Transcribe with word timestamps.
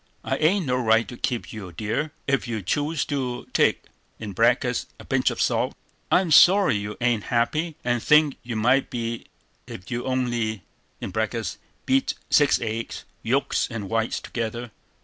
]"I 0.33 0.37
ain't 0.37 0.65
no 0.65 0.77
right 0.77 1.07
to 1.09 1.15
keep 1.15 1.53
you, 1.53 1.71
dear, 1.73 2.11
ef 2.27 2.47
you 2.47 2.63
choose 2.63 3.05
to 3.05 3.45
take 3.53 3.83
(a 4.19 4.85
pinch 5.07 5.29
of 5.29 5.39
salt). 5.39 5.75
I'm 6.11 6.31
sorry 6.31 6.75
you 6.75 6.97
ain't 6.99 7.25
happy, 7.25 7.75
and 7.83 8.01
think 8.01 8.37
you 8.41 8.55
might 8.55 8.89
be 8.89 9.27
ef 9.67 9.91
you'd 9.91 10.07
only 10.07 10.63
(beat 11.85 12.13
six 12.31 12.59
eggs, 12.59 13.05
yolks 13.21 13.67
and 13.69 13.91
whites 13.91 14.19
together). 14.19 14.71